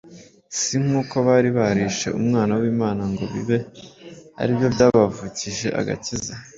[0.59, 3.57] si n’uko bari barishe Umwana w’Imana ngo bibe
[4.41, 6.33] ari byo byabavukije agakiza